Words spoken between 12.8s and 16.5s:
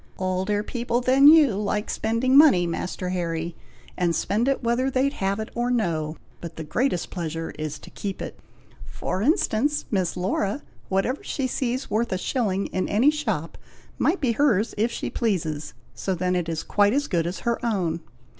any shop, might be hers if she pleases; so then it